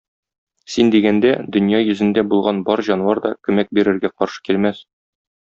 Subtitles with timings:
[0.75, 4.83] Син дигәндә, дөнья йөзендә булган бар җанвар да көмәк бирергә каршы килмәс.